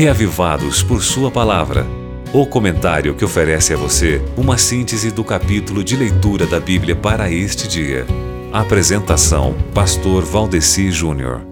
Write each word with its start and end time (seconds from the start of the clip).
Reavivados 0.00 0.82
por 0.82 1.02
Sua 1.02 1.30
Palavra. 1.30 1.86
O 2.32 2.46
comentário 2.46 3.14
que 3.14 3.22
oferece 3.22 3.74
a 3.74 3.76
você 3.76 4.18
uma 4.34 4.56
síntese 4.56 5.10
do 5.10 5.22
capítulo 5.22 5.84
de 5.84 5.94
leitura 5.94 6.46
da 6.46 6.58
Bíblia 6.58 6.96
para 6.96 7.30
este 7.30 7.68
dia. 7.68 8.06
Apresentação: 8.50 9.54
Pastor 9.74 10.24
Valdeci 10.24 10.90
Júnior. 10.90 11.42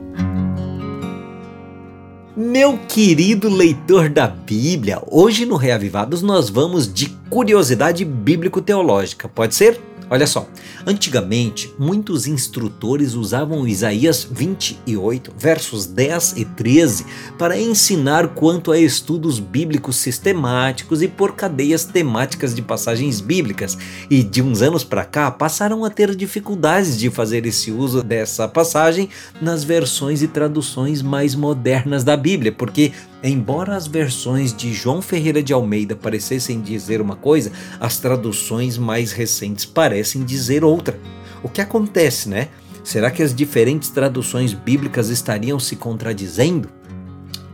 Meu 2.34 2.78
querido 2.88 3.50
leitor 3.50 4.08
da 4.08 4.26
Bíblia, 4.26 5.02
hoje 5.10 5.44
no 5.44 5.56
Reavivados 5.56 6.22
nós 6.22 6.48
vamos 6.48 6.90
de 6.90 7.10
curiosidade 7.28 8.02
bíblico-teológica, 8.02 9.28
pode 9.28 9.54
ser? 9.54 9.78
Olha 10.10 10.26
só, 10.26 10.48
antigamente 10.86 11.70
muitos 11.78 12.26
instrutores 12.26 13.14
usavam 13.14 13.68
Isaías 13.68 14.26
28, 14.30 15.34
versos 15.36 15.86
10 15.86 16.38
e 16.38 16.44
13, 16.46 17.04
para 17.36 17.60
ensinar 17.60 18.28
quanto 18.28 18.72
a 18.72 18.78
estudos 18.78 19.38
bíblicos 19.38 19.96
sistemáticos 19.96 21.02
e 21.02 21.08
por 21.08 21.34
cadeias 21.34 21.84
temáticas 21.84 22.54
de 22.54 22.62
passagens 22.62 23.20
bíblicas, 23.20 23.76
e 24.08 24.22
de 24.22 24.40
uns 24.40 24.62
anos 24.62 24.82
para 24.82 25.04
cá 25.04 25.30
passaram 25.30 25.84
a 25.84 25.90
ter 25.90 26.14
dificuldades 26.14 26.98
de 26.98 27.10
fazer 27.10 27.44
esse 27.44 27.70
uso 27.70 28.02
dessa 28.02 28.48
passagem 28.48 29.10
nas 29.42 29.62
versões 29.62 30.22
e 30.22 30.28
traduções 30.28 31.02
mais 31.02 31.34
modernas 31.34 32.02
da 32.02 32.16
Bíblia, 32.16 32.50
porque 32.50 32.92
Embora 33.22 33.74
as 33.74 33.86
versões 33.86 34.54
de 34.54 34.72
João 34.72 35.02
Ferreira 35.02 35.42
de 35.42 35.52
Almeida 35.52 35.96
parecessem 35.96 36.60
dizer 36.60 37.00
uma 37.00 37.16
coisa, 37.16 37.50
as 37.80 37.98
traduções 37.98 38.78
mais 38.78 39.10
recentes 39.10 39.64
parecem 39.64 40.24
dizer 40.24 40.62
outra. 40.62 40.98
O 41.42 41.48
que 41.48 41.60
acontece, 41.60 42.28
né? 42.28 42.48
Será 42.84 43.10
que 43.10 43.22
as 43.22 43.34
diferentes 43.34 43.90
traduções 43.90 44.54
bíblicas 44.54 45.08
estariam 45.08 45.58
se 45.58 45.74
contradizendo? 45.74 46.68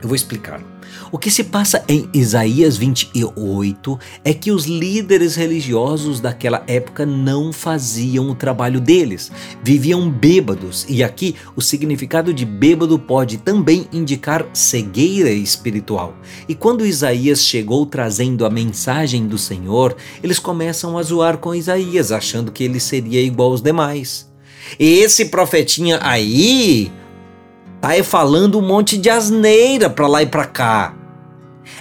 Eu 0.03 0.09
vou 0.09 0.15
explicar. 0.15 0.74
O 1.11 1.19
que 1.19 1.31
se 1.31 1.45
passa 1.45 1.85
em 1.89 2.09
Isaías 2.13 2.77
28 2.77 3.99
é 4.25 4.35
que 4.35 4.51
os 4.51 4.67
líderes 4.67 5.37
religiosos 5.37 6.21
daquela 6.21 6.63
época 6.67 7.07
não 7.07 7.53
faziam 7.53 8.31
o 8.31 8.35
trabalho 8.35 8.81
deles, 8.81 9.31
viviam 9.63 10.11
bêbados, 10.11 10.85
e 10.89 11.03
aqui 11.03 11.35
o 11.57 11.61
significado 11.61 12.33
de 12.33 12.45
bêbado 12.45 12.99
pode 12.99 13.39
também 13.39 13.87
indicar 13.93 14.47
cegueira 14.53 15.31
espiritual. 15.31 16.17
E 16.49 16.55
quando 16.55 16.87
Isaías 16.87 17.45
chegou 17.45 17.87
trazendo 17.87 18.45
a 18.45 18.51
mensagem 18.51 19.27
do 19.27 19.39
Senhor, 19.39 19.97
eles 20.23 20.39
começam 20.39 20.99
a 20.99 21.03
zoar 21.03 21.39
com 21.39 21.55
Isaías, 21.55 22.13
achando 22.13 22.53
que 22.53 22.65
ele 22.65 22.81
seria 22.81 23.21
igual 23.21 23.51
aos 23.51 23.63
demais. 23.63 24.33
Esse 24.79 25.27
profetinha 25.27 25.99
aí 26.03 26.91
tá 27.85 28.03
falando 28.03 28.59
um 28.59 28.63
monte 28.63 28.97
de 28.97 29.11
asneira 29.11 29.91
para 29.91 30.07
lá 30.07 30.23
e 30.23 30.27
para 30.27 30.47
cá. 30.47 30.95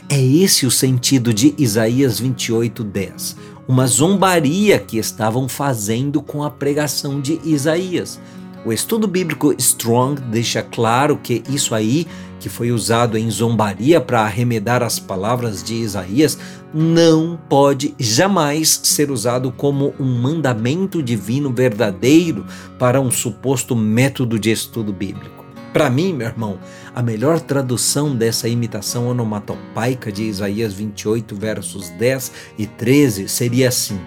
É 0.09 0.21
esse 0.21 0.65
o 0.65 0.71
sentido 0.71 1.33
de 1.33 1.55
Isaías 1.57 2.19
28:10, 2.19 3.37
uma 3.65 3.87
zombaria 3.87 4.77
que 4.79 4.97
estavam 4.97 5.47
fazendo 5.47 6.21
com 6.21 6.43
a 6.43 6.49
pregação 6.49 7.21
de 7.21 7.39
Isaías. 7.45 8.19
O 8.65 8.73
estudo 8.73 9.07
bíblico 9.07 9.55
Strong 9.57 10.21
deixa 10.23 10.61
claro 10.61 11.17
que 11.23 11.41
isso 11.49 11.73
aí, 11.73 12.05
que 12.37 12.49
foi 12.49 12.73
usado 12.73 13.17
em 13.17 13.31
zombaria 13.31 14.01
para 14.01 14.23
arremedar 14.23 14.83
as 14.83 14.99
palavras 14.99 15.63
de 15.63 15.75
Isaías, 15.75 16.37
não 16.73 17.39
pode 17.47 17.95
jamais 17.97 18.81
ser 18.83 19.09
usado 19.09 19.53
como 19.53 19.93
um 19.97 20.21
mandamento 20.21 21.01
divino 21.01 21.49
verdadeiro 21.49 22.45
para 22.77 22.99
um 22.99 23.09
suposto 23.09 23.73
método 23.73 24.37
de 24.37 24.51
estudo 24.51 24.91
bíblico. 24.91 25.42
Para 25.73 25.89
mim, 25.89 26.13
meu 26.13 26.27
irmão, 26.27 26.59
a 26.93 27.01
melhor 27.01 27.39
tradução 27.39 28.15
dessa 28.15 28.47
imitação 28.47 29.07
onomatopaica 29.07 30.11
de 30.11 30.23
Isaías 30.23 30.71
28, 30.71 31.35
versos 31.35 31.89
10 31.89 32.31
e 32.59 32.67
13 32.67 33.27
seria 33.27 33.69
assim: 33.69 33.99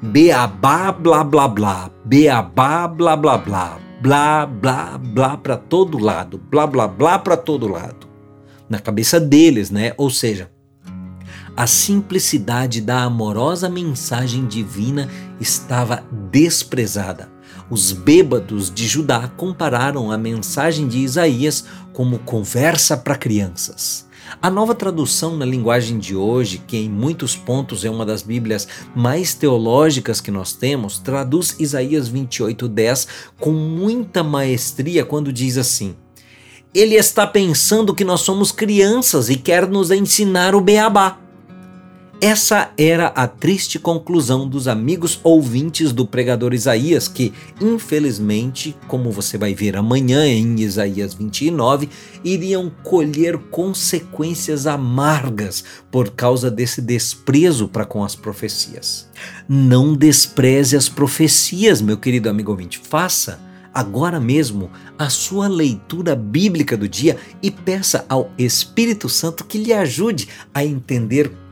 Beabá, 0.00 0.90
blá, 0.90 1.22
blá, 1.22 1.46
blá, 1.46 1.90
beabá, 2.06 2.88
blá, 2.88 3.14
blá, 3.18 3.36
blá, 3.36 3.78
blá, 4.00 4.46
blá, 4.46 4.98
blá 4.98 5.36
para 5.36 5.58
todo 5.58 5.98
lado, 5.98 6.40
blá, 6.50 6.66
blá, 6.66 6.88
blá 6.88 7.18
para 7.18 7.36
todo 7.36 7.68
lado. 7.68 8.08
Na 8.66 8.78
cabeça 8.78 9.20
deles, 9.20 9.70
né? 9.70 9.92
Ou 9.98 10.08
seja, 10.08 10.50
a 11.54 11.66
simplicidade 11.66 12.80
da 12.80 13.02
amorosa 13.02 13.68
mensagem 13.68 14.46
divina 14.46 15.10
estava 15.38 16.02
desprezada. 16.30 17.33
Os 17.70 17.92
bêbados 17.92 18.70
de 18.70 18.86
Judá 18.86 19.30
compararam 19.36 20.10
a 20.12 20.18
mensagem 20.18 20.86
de 20.86 20.98
Isaías 20.98 21.64
como 21.92 22.18
conversa 22.18 22.96
para 22.96 23.16
crianças. 23.16 24.06
A 24.40 24.50
nova 24.50 24.74
tradução 24.74 25.36
na 25.36 25.44
linguagem 25.44 25.98
de 25.98 26.14
hoje, 26.14 26.62
que 26.66 26.76
em 26.76 26.88
muitos 26.88 27.36
pontos 27.36 27.84
é 27.84 27.90
uma 27.90 28.04
das 28.04 28.22
Bíblias 28.22 28.68
mais 28.94 29.34
teológicas 29.34 30.20
que 30.20 30.30
nós 30.30 30.52
temos, 30.52 30.98
traduz 30.98 31.56
Isaías 31.58 32.08
28:10 32.08 33.06
com 33.38 33.52
muita 33.52 34.22
maestria 34.22 35.04
quando 35.04 35.32
diz 35.32 35.56
assim: 35.56 35.94
Ele 36.74 36.96
está 36.96 37.26
pensando 37.26 37.94
que 37.94 38.04
nós 38.04 38.20
somos 38.20 38.52
crianças 38.52 39.30
e 39.30 39.36
quer 39.36 39.66
nos 39.66 39.90
ensinar 39.90 40.54
o 40.54 40.60
beabá. 40.60 41.23
Essa 42.20 42.72
era 42.78 43.08
a 43.08 43.26
triste 43.26 43.78
conclusão 43.78 44.48
dos 44.48 44.66
amigos 44.66 45.20
ouvintes 45.22 45.92
do 45.92 46.06
pregador 46.06 46.54
Isaías, 46.54 47.06
que, 47.06 47.34
infelizmente, 47.60 48.74
como 48.88 49.10
você 49.10 49.36
vai 49.36 49.54
ver 49.54 49.76
amanhã 49.76 50.24
em 50.26 50.58
Isaías 50.60 51.12
29, 51.12 51.88
iriam 52.24 52.70
colher 52.82 53.36
consequências 53.36 54.66
amargas 54.66 55.64
por 55.90 56.10
causa 56.10 56.50
desse 56.50 56.80
desprezo 56.80 57.68
para 57.68 57.84
com 57.84 58.02
as 58.02 58.14
profecias. 58.14 59.08
Não 59.48 59.94
despreze 59.94 60.76
as 60.76 60.88
profecias, 60.88 61.82
meu 61.82 61.98
querido 61.98 62.30
amigo 62.30 62.52
ouvinte, 62.52 62.78
faça 62.78 63.38
agora 63.74 64.20
mesmo 64.20 64.70
a 64.96 65.10
sua 65.10 65.48
leitura 65.48 66.14
bíblica 66.14 66.76
do 66.76 66.88
dia 66.88 67.18
e 67.42 67.50
peça 67.50 68.06
ao 68.08 68.30
Espírito 68.38 69.08
Santo 69.08 69.44
que 69.44 69.58
lhe 69.58 69.72
ajude 69.72 70.28
a 70.54 70.64
entender 70.64 71.30